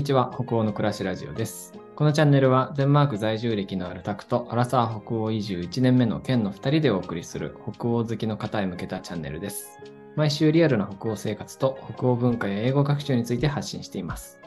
[0.00, 1.74] にちは、北欧の暮らしラジオです。
[1.94, 9.78] このチャンネルは、デンマーク在住歴のあるタクと、アラサー北欧移住1年目の県の2人でお送りする、北欧好きの方へ向けたチャンネルです。
[10.16, 14.40] 毎週リアルな北欧生活と北欧文化や英語学習について発信しています。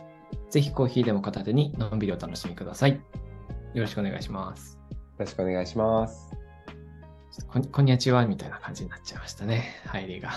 [0.50, 3.00] ぜひコーヒーでも片手にのんびりお楽しみください。
[3.76, 4.80] よろしくお願いします。
[4.90, 6.32] よろしくお願いします。
[7.72, 10.32] こんにちはみたいな感じになっちゃいましたね、入りが。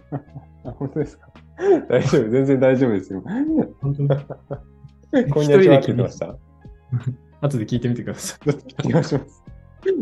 [0.64, 1.25] あ本当ですか？
[1.88, 3.22] 大丈夫、全然大丈夫ですよ。
[3.80, 4.08] 本当に
[5.32, 6.36] こんにちはって言ってました。
[7.40, 8.40] 後で聞いてみてください。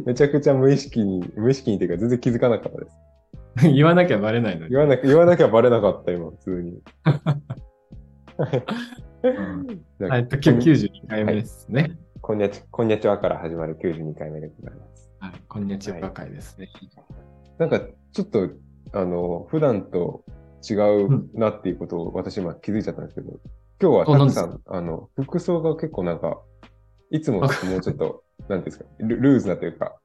[0.05, 2.97] めちゃくちゃ無意識に、無意識にというか全然気づかなかったです。
[3.73, 4.71] 言わなきゃバレないのに。
[4.71, 6.83] 言わなきゃ、言わなきゃバレなかった、今、普通に。
[7.05, 7.15] は
[8.49, 8.65] い、
[10.01, 11.97] 今日92回目ですね。
[12.21, 15.13] こんにちこんにちはから始まる92回目でございます。
[15.21, 16.69] はい、こんにちは会ですね。
[17.59, 17.81] なんか、
[18.13, 18.51] ちょっと、
[18.93, 20.25] あの、普段と
[20.69, 23.39] 違うなっていうことを私今気づいちゃったんですけど、
[23.81, 26.41] 今日はたくさん、あの、服装が結構なんか、
[27.11, 29.97] いつもともうちょっと、なんていうんですか、ルルーズなというか、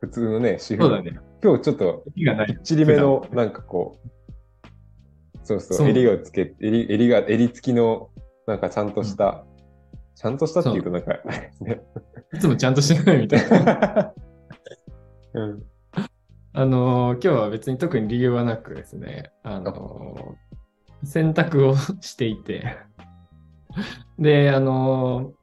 [0.00, 1.18] 普通のね、私服そうだね。
[1.42, 2.04] 今日ちょっと。
[2.64, 4.08] ちりめの、なんかこう、
[5.42, 8.10] そうそう、襟をつけ、襟、襟が、襟付きの、
[8.46, 9.44] なんかちゃんとした、
[10.14, 11.18] ちゃんとしたっていうとなんか、
[11.60, 11.82] ね、
[12.34, 14.14] いつもちゃんとしてないみたいな。
[15.34, 15.62] うん、
[16.58, 22.76] あのー今日は別に特に理由はなくですね、あのー洗濯をしていて、
[24.18, 25.34] で、あの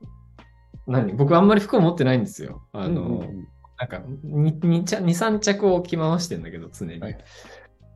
[0.87, 1.13] ー何？
[1.13, 2.67] 僕あんまり服を持ってないんですよ。
[2.73, 6.99] あのーうんうんなんか2、2, 3着を着回してんだけど、常に。
[6.99, 7.17] はい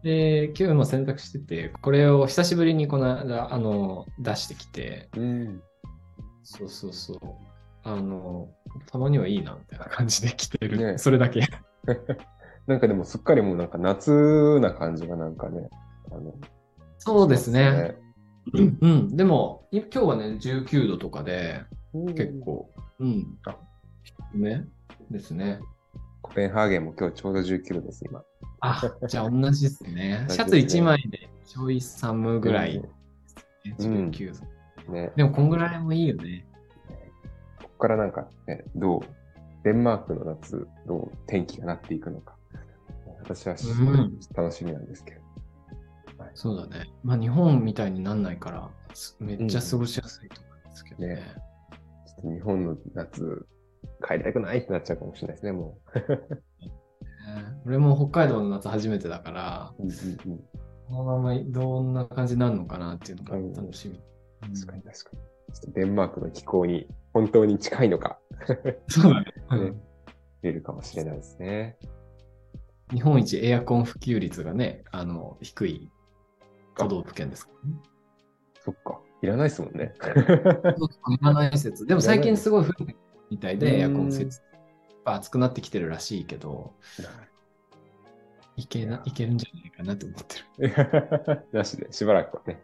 [0.02, 5.62] で、今日も洗濯してて、これを久しぶりにこの間、あの、出してきて、うん、
[6.44, 7.20] そうそうそう。
[7.84, 8.50] あの、
[8.90, 10.78] たまにはいいな、みたいな感じで着てる。
[10.78, 11.42] ねそれだけ。
[12.70, 15.70] なんかでもすっかりもうなんか夏な感じがなんかね、
[16.12, 16.36] あの、
[17.00, 17.96] そうですね。
[18.54, 19.18] うん。
[19.18, 21.64] でも、い今日はね、19度とかで、
[21.96, 22.70] うん結構、
[23.00, 23.26] うん。
[23.48, 23.58] あ
[24.04, 24.64] 低め
[25.10, 25.60] ですね。
[26.22, 28.22] コペンハーゲンも今日ちょうど19度です、今。
[28.60, 30.28] あ、じゃあ同じ ですね。
[30.30, 32.90] シャツ1枚でちょい寒ぐらい、うん
[33.80, 34.40] 19
[34.88, 34.94] 度。
[34.94, 35.12] ね。
[35.16, 36.46] でも、こんぐらいもいいよね。
[37.64, 39.02] ここからなんかね、どう、
[39.64, 41.12] デンマークの夏、どう？
[41.26, 42.36] 天気がなっていくのか。
[43.24, 45.22] 私はすごいうん楽しみなんですけど。
[46.24, 46.86] はいそうだね。
[47.04, 51.08] まあ、日本みたいになんないから、すめっちゃ過ごしやすいと思うんですけどね。
[51.16, 51.22] ね
[52.08, 53.46] ちょっと日本の夏、
[54.06, 56.42] 帰りたくないってなっちゃうかもしれないですね、もね
[57.66, 59.84] 俺も北海道の夏初めてだから、う。
[59.84, 60.44] うんうんうん
[60.90, 64.02] このままどんな感じになるのかなっていうのが楽しみ。
[64.42, 65.54] 確かに確かに。
[65.54, 68.18] ちょっとデンマークの気候に本当に近いのか、
[68.88, 69.34] そうだね。
[69.72, 69.72] ね
[70.42, 71.78] 見えるかもしれないですね。
[72.92, 75.92] 日本一エアコン普及率がね、あの、低い
[76.76, 77.76] 都道府県ですからね。
[78.64, 79.00] そっか。
[79.22, 79.94] いらないですもんね。
[81.22, 81.86] いらない説。
[81.86, 82.98] でも最近すごい増えてる
[83.30, 84.50] みたいで、エアうんコン設置。
[85.06, 86.74] 暑くなってきてるらしいけど、
[88.56, 90.24] いけな、いけるんじゃないかなと思っ
[90.58, 91.46] てる。
[91.52, 92.64] なしで、しばらくはね。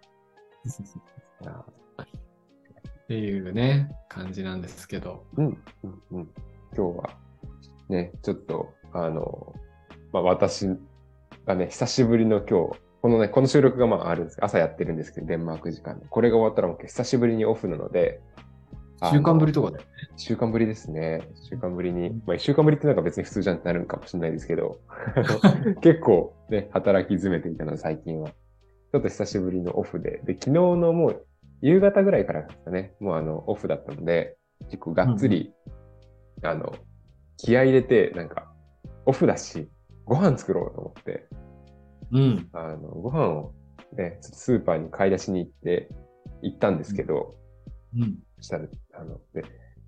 [1.45, 1.65] あ
[2.01, 5.25] っていうね、感じなんですけど。
[5.37, 6.33] うん、うん、うん。
[6.75, 7.09] 今日は、
[7.89, 9.53] ね、ちょっと、あの、
[10.11, 10.67] まあ、私
[11.45, 16.05] がね、久しぶりの今日、このね、この収録がまああるんです朝やってるんですけど、デンマーク時間で。
[16.09, 18.21] これが終わったらもう久しぶりにオフなので、
[19.11, 19.79] 週間ぶりとかで。
[20.15, 21.21] 週間ぶりですね。
[21.49, 22.11] 週間ぶりに。
[22.25, 24.79] まあ、一週間ぶりってなんか別に普通じゃんってなるかもしれないですけど、
[25.81, 28.29] 結構ね、働き詰めていたので最近は。
[28.29, 30.21] ちょっと久しぶりのオフで。
[30.23, 31.25] で、昨日のもう
[31.61, 34.37] 夕方ぐらいからですかね、もうあの、オフだったので、
[34.69, 35.53] 結構がっつり、
[36.43, 36.73] あの、
[37.37, 38.53] 気合い入れて、なんか、
[39.05, 39.69] オフだし、
[40.05, 41.27] ご飯作ろうと思って、
[42.11, 42.49] うん。
[42.53, 43.53] あの、ご飯を
[43.93, 45.89] ね、スーパーに買い出しに行って、
[46.41, 47.35] 行ったんですけど、
[47.95, 48.19] うん。
[48.37, 49.43] そしたら、あの、で、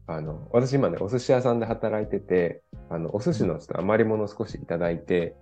[0.07, 5.35] あの、私今ね、お寿司屋さんで働いてて、あの、お寿司のちょっと余り物を少しいただいて、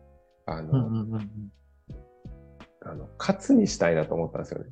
[0.45, 1.51] あうんの、うんうんうん。
[2.85, 4.69] あの、カツにしたいなと思ったんですよね。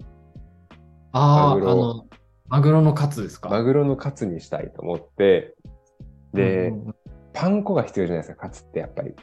[1.12, 2.06] ああ、あマグロの、
[2.48, 3.50] マグロのカツですか？
[3.50, 5.56] マグロのカツにしたいと思って、
[6.33, 6.95] で、うんうんうん
[7.36, 9.16] パン粉が必要じゃないですか、カツってやっぱり。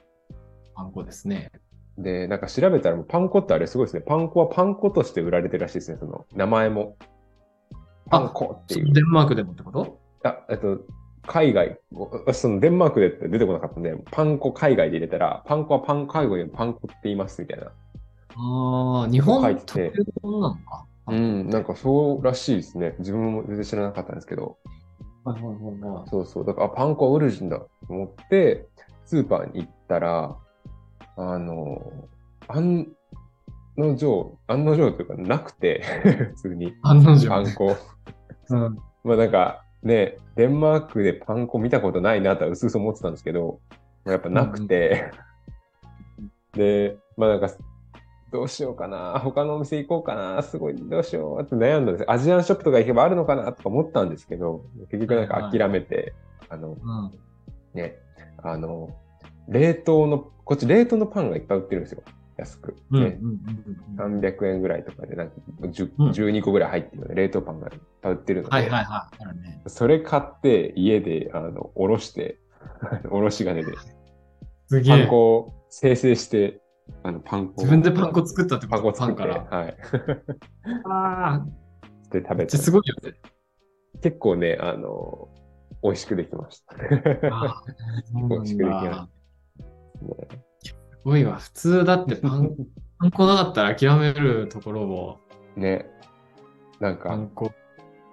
[0.80, 1.52] パン粉ですね。
[1.98, 4.00] で、なんか調べたらもうパン粉ってあれすごいですね。
[4.00, 6.96] パン粉はパン粉として売られてるらしいですね、その名前も。
[8.08, 8.92] パン粉っていう。
[8.94, 9.98] デンマークでもってこと？
[10.24, 10.80] あ、えっと、
[11.26, 17.66] 海外、私そのデンマークで出てこなかったんで、パン粉海外で入れたら、パン粉はパン海外でパン粉って言いますみたいな。
[17.66, 19.92] ああ、日本書いてて
[20.22, 20.86] なのか。
[21.08, 22.94] うん、なんかそうらしいですね。
[23.00, 24.56] 自分も全然知らなかったんですけど。
[25.24, 26.46] はいはいはいはいそうそう。
[26.46, 28.66] だから、あパン粉はオリジンだと思って、
[29.04, 30.34] スーパーに行ったら、
[31.22, 32.08] あの、
[32.48, 32.88] 案
[33.76, 35.82] の定、案の定というかなくて、
[36.34, 36.74] 普通に。
[36.82, 37.76] 案の定パン粉。
[38.50, 38.78] うん。
[39.04, 43.60] まあなんかね、デンマークでパン粉見たことないなとはうすうす思ってたんですけど、
[44.04, 45.10] やっぱなくて、
[46.54, 47.50] で、まあなんか、
[48.32, 56.14] どうしようかな、他のお店行こうかな、すごい、どうしようって悩んだんですアジアンショップとか行けばあるのかなとか思ったんですけど、結局なんか諦めて、
[56.48, 57.10] あの、うん。
[57.74, 57.96] ね、
[58.38, 58.90] あの、
[59.48, 62.02] 冷凍の、こっち冷凍のパンがいっぱい売ってるんですよ。
[62.36, 62.74] 安く。
[62.90, 63.04] うん。
[63.04, 64.20] ねうん。
[64.20, 65.34] 300円ぐらいとかで、なんか
[65.68, 69.36] 10, うん12個ぐらい入ってるので、冷凍パンがいっぱい売ってるので、はいはいはい。
[69.42, 69.62] ね。
[69.68, 72.40] それ買って家で、あの、おろして、
[73.12, 73.72] おろし金で、
[74.88, 75.06] パン。
[75.06, 76.60] 粉を生成して、
[77.04, 78.98] あの、パン粉を自分でパン粉作ったってこと？
[78.98, 79.22] パン粉作って。
[79.22, 79.76] はい。
[80.90, 81.46] ああ、
[82.10, 83.14] で食べてすごいよね。
[84.02, 85.28] 結構ね、あの、
[85.80, 86.74] 美味しくできました。
[88.12, 89.19] 美味しくできました。
[90.00, 90.74] そうなんだす
[91.04, 91.36] ごいわ。
[91.36, 92.56] 普通だって パン、
[92.98, 95.18] パン粉なかったら諦めるところを、
[95.56, 95.86] ね。
[96.78, 97.52] なんか、パン粉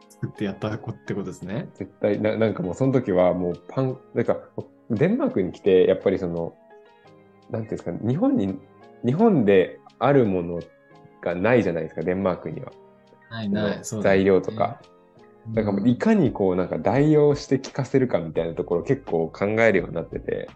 [0.10, 1.69] 作ってやったってことですね。
[1.74, 4.38] 絶対な、なんかもうその時はもうパン、なんか、
[4.89, 6.56] デンマークに来て、やっぱりその、
[7.50, 8.57] なんていうんですか、日本に、
[9.06, 10.60] 日本であるもの
[11.22, 12.72] がないじゃないですか、デンマークには。
[13.30, 13.80] ないない。
[13.84, 14.81] そうだ材ね料とか。。
[15.54, 20.50] だからいかにこうなんか代用して効かせるかみたいなところ結構考えるようになってて、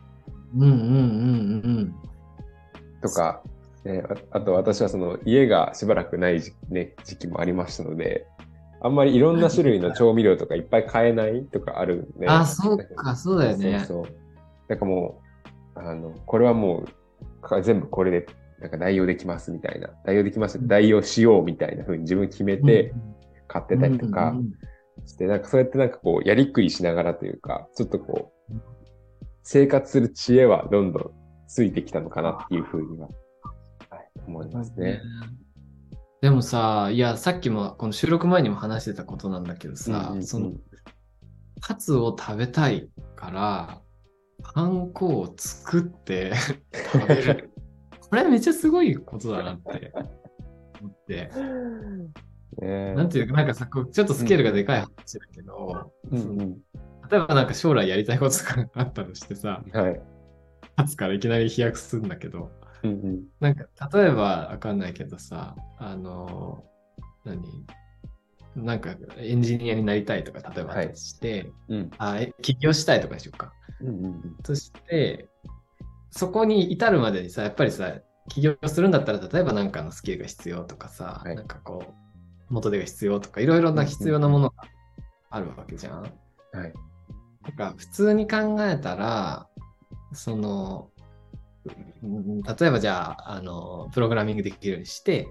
[0.56, 0.78] うんうんうんう
[1.82, 1.96] ん
[3.02, 3.42] とか、
[3.84, 8.28] ね、ああと私はその家がしばらくない時,、ね、時期もありましたので、
[8.80, 12.28] あんまりいろんな種類の調味料とかいっぱい買えないとかあるんで。
[12.28, 13.80] あ、そうか、そうだよね。
[13.88, 14.16] そうそう。
[14.68, 15.22] なんかも
[15.76, 17.02] う、あの、これはもう
[17.42, 18.26] か全部これで
[18.60, 22.94] なんか代用できますみたいな、代用できます、代用しようみたいな風に自分決めて
[23.48, 24.36] 買ってたりとか
[25.06, 28.54] して、なんかそうやってなんかこうやりくりしながらというか、ちょっとこう、
[29.44, 31.12] 生活する知恵はどんどん
[31.48, 33.08] ついてきたのかなっていう風には、
[33.90, 35.02] はい、思いますね。
[36.22, 40.54] でもさ、いや、さっきもこの収録前にも話してたことなんだけどさ、うんうんうんその、
[41.60, 43.82] カツを食べたいから、
[44.44, 46.34] パン粉を作って
[46.94, 47.52] 食べる。
[48.10, 49.94] これめっちゃすごいことだなって
[50.82, 51.32] 思って。
[52.60, 56.58] ねなんていうか、なんかさ、ちょっとスケールがでかい話だけど、うんうん
[57.12, 60.02] 例えばなんか将来やりたいことがあったとしてさ、はい。
[60.78, 62.50] カツからいきなり飛躍するんだけど、
[62.84, 66.64] うんうんなんか、例えばわかんないけどさ、あの、
[67.26, 67.44] 何？
[68.56, 73.54] なんかエンジニアになりたいとか、例えばして、うんあえ起業したいとかでしょうか。
[73.82, 75.28] うんうんそして、
[76.10, 77.94] そこに至るまでにさ、やっぱりさ、
[78.30, 84.56] 起業するんだったら、例えばなんかのスキルが必要とかさ、はいなんかこう、元手が必要とか、いろいろな必要なものが
[85.30, 86.02] あるわけじゃん。
[86.02, 86.74] はい。
[87.44, 89.48] なんか普通に考えたら、
[90.14, 90.90] その、
[92.04, 95.28] うん例えばじゃあ、あの、プログラミングできるようにして、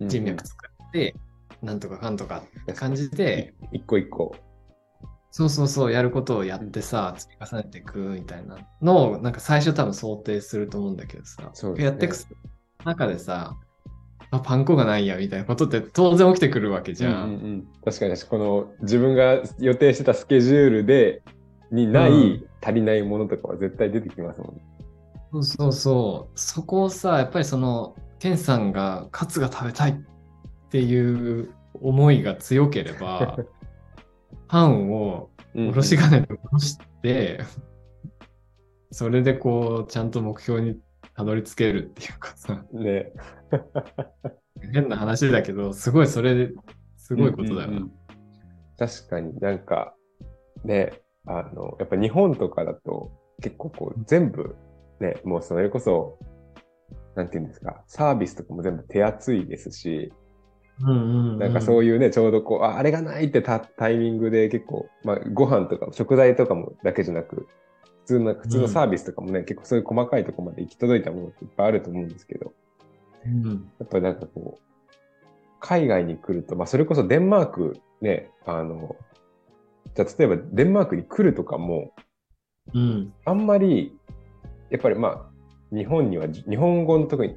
[0.00, 1.14] 人脈作って、
[1.62, 4.34] なんとかかんとかって感じで、一個一個。
[5.30, 11.84] そうそうそう、やることをやってさ、積み重ねていくみたいなのを、なんか最初多分想定すると思うんだけどさ、ね。
[11.84, 12.16] やっていく
[12.84, 13.56] 中でさ、
[14.30, 17.12] あ、パン粉がないやみたいなことって当然起きてくるわけじゃん。
[17.12, 17.66] うんうんうん。
[17.84, 18.16] 確かに。
[18.16, 21.22] この自分が予定してたスケジュールで
[21.70, 24.62] にない、うん足りないものとかは絶対出てきますもんね。
[25.32, 26.38] そうそうそう。
[26.38, 29.94] そこをさ、やっぱりその、ケンさんがカツが食べたいっ
[30.70, 33.38] ていう思いが強ければ、
[34.48, 37.40] パンをおろし金でおろして、
[38.90, 40.80] それでこう、ちゃんと目標に
[41.14, 43.12] たどり着けるっていうかさ、ね。
[44.72, 46.52] 変な話だけど、すごいそれで
[46.96, 47.66] すごいことだよな。
[47.66, 47.92] うんうんうん
[48.78, 49.96] 確かになんか
[50.64, 54.56] ね、あの、やっぱ日本とかだと結構こう全部
[55.00, 56.18] ね、もうそれこそ、
[57.14, 60.12] なんていうんですか、サービスとかも全部手厚いですし、
[60.80, 61.38] うんうんうん。
[61.38, 67.46] なんかそういうね、ちょうどこう、ああれがないってタタイミングで結構、まあ、ご飯とか食材とかもだけじゃなく、
[68.04, 72.52] 普通の、普通のサービスとかもね、結構そういう細かいところまで行き届いたものっていっぱいあると思うんですけど、
[73.26, 73.70] うん。
[73.78, 74.62] やっぱなんかこう、
[75.60, 78.96] 海外に来ると、まあそれこそデンマークね、あの、
[79.94, 81.92] じゃあ例えばデンマークに来るとかも、
[82.74, 83.96] うんあんまり、
[84.70, 87.36] やっぱりまあ、日本には、日本語の特に、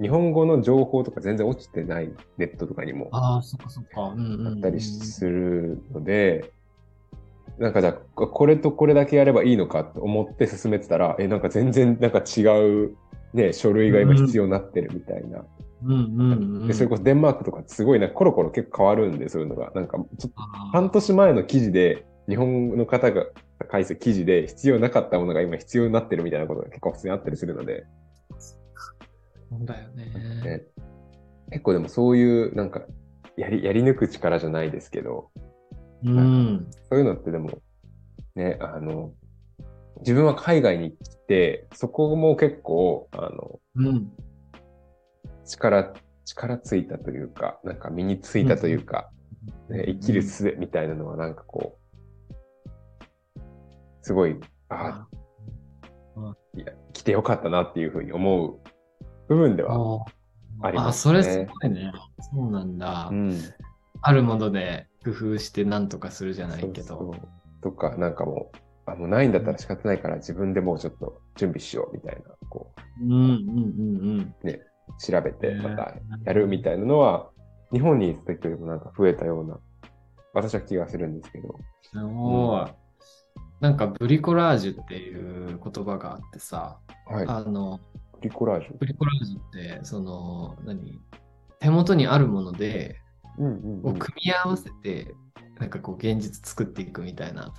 [0.00, 3.08] 日本語の情報とか全然落ちてないネットとかにも。
[3.12, 4.02] ああ、そっかそっか。
[4.02, 6.52] うんうんうんあったりするので、
[7.58, 12.42] なんかじゃあ、これとこれだけやればいいのかと思って進めてたら、え、なんか全然なんか違
[12.86, 12.96] う、
[13.34, 15.38] ね、書類が今必要になってるみたいな。
[15.38, 15.46] うん。
[16.66, 19.70] で、それこそデンマークとかすごいな、コロコロ結構変わるんで、そういうのが。
[19.74, 20.40] なんか、ちょっと
[20.72, 23.26] 半年前の記事で、日本の方が
[23.70, 27.84] 書いた記事で必要なかったものが今必要になってるみたいなことが結構普通にあったりするので、
[29.50, 30.04] そうだよね。
[30.44, 30.62] ね
[31.50, 32.82] 結構でもそういう、なんか、
[33.36, 35.30] やり、やり抜く力じゃないですけど、
[36.04, 36.66] うん。
[36.90, 37.50] そういうのってでも、
[38.34, 39.12] ね、あの、
[39.98, 44.12] 自分は海外に来て、そこも結構、あの、うん。
[45.44, 45.94] 力、
[46.24, 49.10] 力ついたというか、なんか身についたというか、
[49.68, 51.78] ね、生きる術みたいなのはなんかこ
[53.36, 53.40] う、
[54.02, 55.06] すごい、あ
[56.16, 58.60] あ、いや、来てよかったなっていうふうに思う
[59.28, 60.04] 部分ではあ
[60.66, 61.22] ありますあ、ね。
[61.22, 61.92] それすごいね。
[62.32, 63.08] そうなんだ。
[63.10, 63.38] うん。
[64.02, 66.86] あるもので工夫して何とかするじゃないけど。
[66.86, 67.28] そうそう
[67.62, 68.56] とか、なんかもう、
[68.86, 73.22] あ、もうないんだったら仕方ないから自分でもうちょっと準備しようみたいな、こうんうんう
[74.16, 74.60] んう、
[74.98, 77.30] 調べてねまたやるみたいなのは、
[77.72, 79.58] 日本にいた時よりもなんか増えたような、
[80.34, 81.58] 私は気がするんですけど。
[81.94, 82.70] うん。
[83.60, 87.26] なんかブリコラージュっていう言葉があってさ、はい。
[87.26, 87.80] あの、
[88.14, 88.76] ブリコラージュ？
[88.78, 91.00] ブリコラージュって、その、何？
[91.60, 93.00] 手元にあるもので、
[93.38, 93.90] うんうん、うん。
[93.90, 95.14] を組み合わせて、
[95.62, 97.54] なんかこう現実作っていくみたいな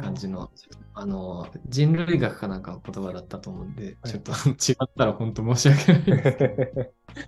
[0.00, 0.50] 感じの、
[0.94, 4.10] あの、人類学かなんかの言葉だったと思うんで、はい。
[4.10, 6.32] ちょっと 違ったら本当申し訳ないで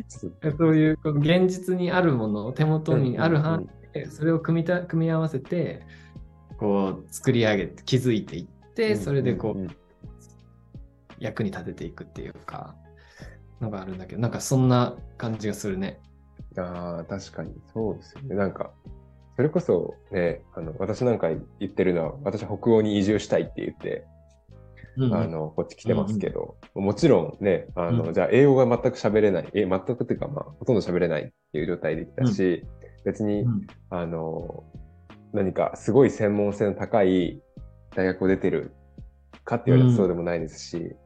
[0.08, 5.87] すけど、 そういうこう現実にあるものを手元にある範囲で、それを組みた組み合わせて、
[6.56, 9.68] こう作り上げて、気づいていって、それでこう、
[11.20, 12.75] 役に立てていくっていうか、
[13.60, 16.00] のがあるんだけど、なんかそんな感じがするね。
[16.56, 17.54] ああ、確かに。
[17.72, 18.34] そうですよね。
[18.34, 18.72] なんか、
[19.38, 24.04] それこそね、あの、私なんか言ってるのは、私は北欧に移住したいって言って、
[24.97, 28.14] うんあの、こっち来てますけど、もちろんね、あの、うん。
[28.14, 32.64] じゃあ英語が全く喋れない、え、全くっていうか、まあ、ほとんど喋れないっていう状態で来たし、
[33.04, 33.66] 別に、うん。
[33.90, 34.64] あの、
[35.33, 37.40] 何かすごい専門性の高い
[37.95, 38.73] 大学を出てる
[39.45, 40.97] かって言われるとそうでもないですし、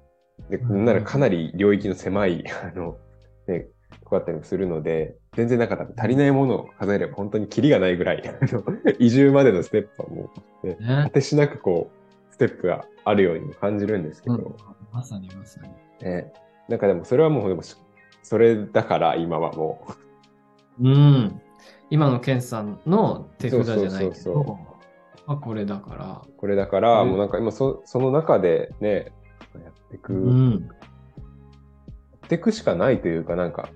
[0.48, 2.96] で、ならかなり領域の狭い、あの、
[3.46, 3.66] ね、
[4.04, 8.22] こうやったりもするので、全然なんか多分足りないものを数えれば本当にキリがないぐらい、
[8.98, 10.30] 移住までのステップはも
[10.62, 14.54] う、ね、ね果てしなくこう、ステップがあるようにも感じるんですけど、うん
[14.92, 15.68] まさにまさに。
[16.06, 16.32] ね、
[16.68, 17.76] なんかでもそれはもうでもし
[18.22, 19.86] それだから今はも
[20.80, 21.40] うん。
[21.88, 24.58] 今のケンさんの手札じゃないけそうそうそうど、
[25.26, 26.22] まあこれだから。
[26.26, 29.12] うこれだからうんもうなんか今そその中でね
[29.54, 30.68] やっていく、やうん。
[32.26, 33.70] っていくしかないというかなんか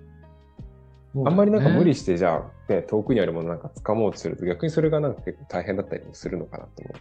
[1.24, 2.36] あんまりなんか無理してじゃ
[2.68, 7.00] あ、ね、遠くにあるものなんか掴もうとすると逆にそれがなんか結構大変だったりもするのかなと思確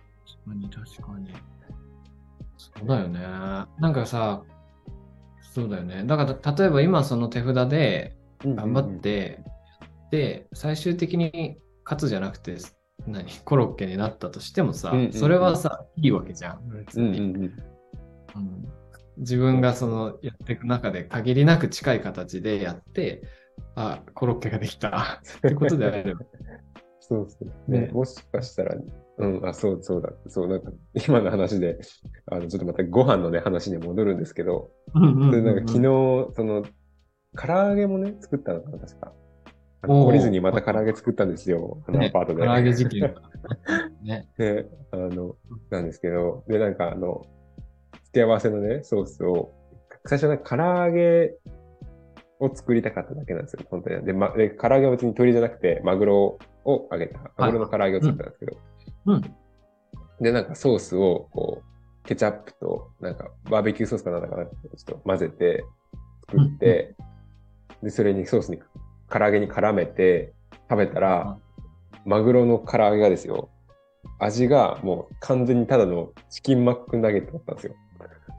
[0.50, 1.34] かに確かに。
[2.58, 3.20] そうだよね。
[3.20, 4.44] なんかさ、
[5.42, 6.04] そうだよね。
[6.06, 8.56] だから例えば今その手札でう。
[8.56, 9.44] 頑張って
[9.82, 12.58] やって、最終的に勝つじゃなくて、
[13.08, 13.26] 何？
[13.44, 16.70] コロッケになったとしてもさ、それはさ、いいわけじゃん。
[16.86, 17.52] 別にうんうんうんうん
[19.18, 23.24] 自分がそのやっていく中で限りなく近い形でやって、
[23.76, 26.22] あ、コロッケができた ってことであれば。
[27.00, 27.72] そうそう。
[27.72, 28.76] ね、ねもしかしたら、
[29.18, 30.12] うん、あ、そうそうだ。
[30.28, 30.72] そう、なんか、
[31.08, 31.78] 今の話で、
[32.32, 35.82] あの、ちょっとまたご飯のね、話に戻るんですけど、うんでなんか昨日、
[36.36, 36.64] その、
[37.38, 39.14] 唐揚げもね、作ったのかな、確か。
[39.84, 42.42] 懲りずにまた唐揚げ作ったんですよ、あのねアパートで。
[42.42, 43.14] 唐揚げ事件が。
[44.02, 44.28] ね。
[44.38, 45.36] で、あの、
[45.70, 47.22] なんですけど、で、なんかあの、
[48.06, 49.54] 付け合わせのね、ソースを、
[50.06, 51.36] 最初は唐揚げ
[52.40, 54.06] を作りたかっただけなんですよ、本当に。
[54.06, 58.58] で、ま、で唐揚げは別に鶏じゃなくて、マグロを揚げた、マグロの唐揚げを作ったんですけど、
[59.06, 59.22] うん。
[60.22, 65.66] で、なんかソースを、こう、ケチャップと、なんか、バーベキューソースかなんだかなちょっと混ぜて、
[66.30, 66.96] 作って、
[67.82, 68.60] で、それにソースに、
[69.10, 70.34] 唐揚げに絡めて、
[70.70, 71.38] 食べたら、
[72.06, 73.50] マグロの唐揚げがですよ、
[74.20, 77.76] 味がもう完全にただのチキンマックナゲットだったんですよ。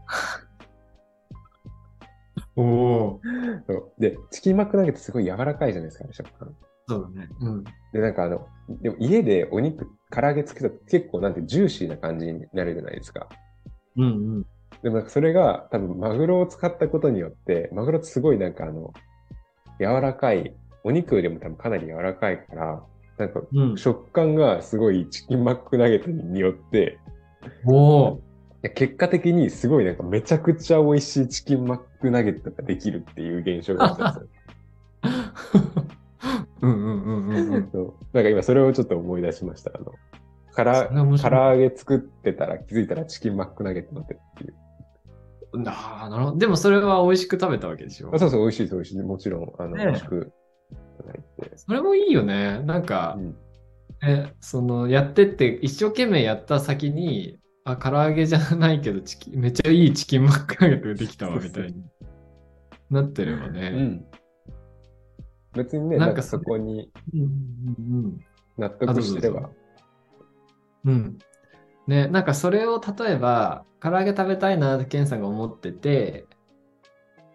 [2.57, 3.21] おお。
[3.99, 6.55] で、チキンマックナゲットすごい柔らかいじゃないですか、あれ食感。
[6.89, 7.29] そうだね。
[7.41, 7.65] うん。
[7.93, 8.47] で、なんかあの、
[8.81, 13.29] でも家でお肉、唐揚げつけたら結構なんてジューシーな感じになるじゃないですか。
[13.97, 14.09] うんう
[14.41, 14.47] ん。
[14.83, 18.93] でもそれが多分マグロを使ったことによって、マグロってすごいなんかあの、
[19.79, 22.83] 柔らかい、お肉よりも多分かなり柔らかいから、
[23.19, 26.99] なんかうん、食感がすごいチキンマックナゲットによって、
[27.67, 28.23] おお。
[28.63, 34.29] いや結果的にすごいなんかめちゃくちゃ美味しいチキンマックナゲットができるっていう現象がたんですよ。
[36.63, 37.71] うんうんうんうんうん。
[37.71, 39.73] そうなんか今それをちょっと思い出しました。
[39.75, 39.93] あの、
[40.55, 44.55] から唐揚げ作ってたら気づいたらチキンマックナゲットになってるっていう。
[45.67, 46.39] ああ、なるほど。
[46.39, 48.11] でもそれは美味しく食べたわけでしょ？
[48.13, 48.19] あ。
[48.19, 48.99] そうそう、美味しいです、美味しい。
[49.03, 50.33] もちろん、あの、ねえ美味しく。
[51.57, 52.61] それもいいよね。
[52.65, 53.37] なんかう、ん
[54.03, 61.85] え、その、やってって、一生懸命やった先に、あ、唐揚げじゃないけど、チキン、めっちゃいいチキンマックナゲットができたわ、みたいに
[62.91, 63.71] なってればうね。
[63.71, 64.07] ん。
[65.53, 68.21] 別にね、なんんかそこにうんうんうん。
[68.57, 69.51] 納得してればうぞ
[70.85, 71.19] うん。
[71.89, 76.27] ね、なんかそれを例えば、唐揚げ食べたいなってケンさんが思ってて、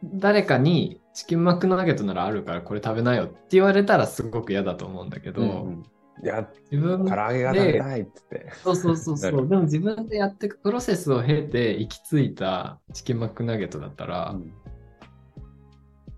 [0.01, 5.83] 誰かにチキンマックナゲットならあるからこれ食べなよって言われたらすごく嫌だと思うんだけど、うんうん
[6.23, 8.51] いや、自分唐揚げが食べたいっつって。
[8.63, 9.47] そうそうそうそう。
[9.47, 14.53] でも自分でやっていくプロセスを経て行き着いたチキンマックナゲットだったら、うん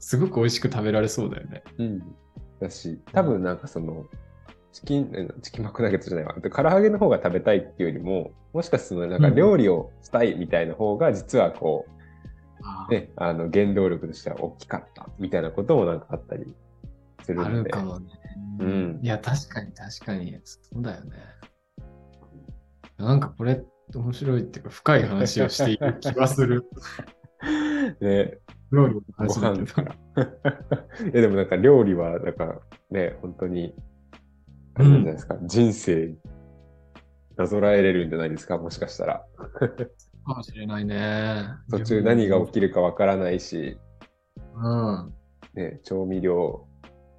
[0.05, 1.63] すごく美味しく食べられそうだよね。
[1.77, 2.15] うん。
[2.59, 4.05] だし、多分なんかその、
[4.73, 6.37] チキン、えチキンマックナゲットじゃないわ。
[6.41, 11.85] で唐揚げの方が食べたいっていうよりも、もしかするとなんか料理をしたいみたいな方が、実はこ
[12.89, 16.53] う、ね、あの、原動力としては大きかったみたいなこともなんかあったり
[17.23, 17.69] するあので。
[17.69, 18.09] るかもね。
[18.59, 20.39] うんいや、確かに確かに。
[20.43, 21.17] そうだよね。
[22.97, 23.63] なんかこれ
[23.93, 26.65] 面白いっていうか深い話をしている気がする。
[27.99, 28.39] ね、
[28.71, 29.95] 料理のご話だけど飯から。
[31.03, 33.75] いやでもなんか料理は、なんかね、本当に、
[34.75, 36.15] あれじゃないですか、人生
[37.35, 39.25] なぞらえれるんじゃないですか、もしかしたら。
[40.25, 41.45] かもしれないね。
[41.69, 43.77] 途中何が起きるかわからないし、
[44.55, 45.13] うん。
[45.53, 46.67] ね、調味料、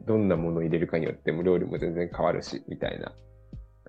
[0.06, 3.12] どんなものを入れるかによっても料理も全然変わるし、みたいな。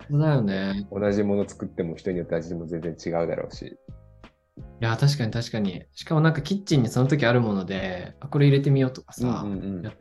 [0.08, 0.86] そうだよね。
[0.90, 3.66] 同じもの作っても人によって味も全然違うだろうし。
[3.66, 5.84] いや、確かに確かに。
[5.92, 9.92] しかもなんかキッチンにその時あるもので、あ、これ入れてみようとかさ、うんうんうんや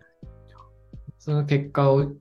[1.18, 2.12] その結果を、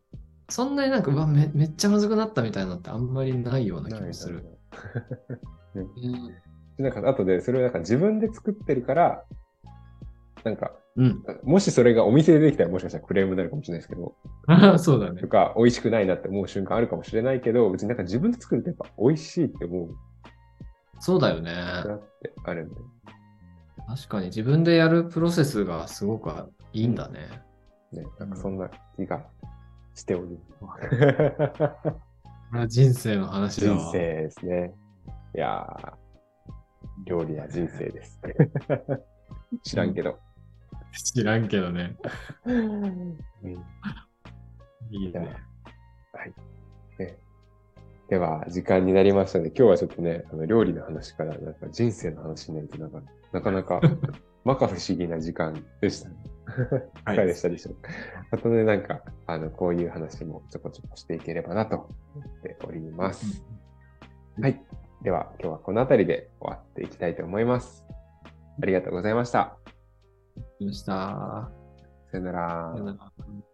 [0.49, 4.47] そんなになんか、うわめ、めっちゃまずくなったみたいなのってあんまりないような気もする。
[5.75, 5.85] うん
[6.79, 9.25] なんか、あとで、それをなんか自分で作ってるから、
[10.43, 11.25] なんか、うん。
[11.43, 14.15] もしそれがお店でできたらもしかしたらクレームになるかもしれないですけど、
[14.79, 15.29] そうだねと。
[15.29, 19.89] か、美味しくないなって思う瞬間あるかもしれないけど、別になんか自分で作るとやっぱ美味しいって思う
[21.01, 21.53] そうだよね。
[21.53, 22.75] なってあるんで。
[23.87, 26.31] 確かに自分でやるプロセスがすごく
[26.73, 27.43] いいんだね。
[27.93, 29.25] ね、なんかそんな気が
[29.95, 30.39] しており
[32.69, 33.79] 人生の話だわ。
[33.79, 34.75] 人生ですね。
[35.37, 35.93] いやー、
[37.05, 38.21] 料理は人生です。
[39.63, 40.19] 知らんけど。
[41.03, 41.97] 知らんけどね。
[42.45, 43.19] うん
[44.91, 45.19] いいね。
[46.13, 46.35] はい。
[46.99, 47.19] ね、
[48.09, 53.03] では、時間になりましたので、今日はちょっとね、あの料理の話からなんか人生の話になるとなんか、
[53.33, 53.81] なかなか、
[54.45, 56.17] まか不思議な時間でしたね。
[57.01, 57.91] いかがでしたでしょうか？
[58.31, 63.43] あとね、なんか、あの、こういう話もちょこちょこしていければなと思っております。
[64.41, 64.63] はい。
[65.03, 67.87] では、今日はこの辺りで終わっていきたいと思います。
[68.63, 69.64] ありがとうございました。
[70.65, 71.51] ました。
[72.11, 73.54] さよならさよなら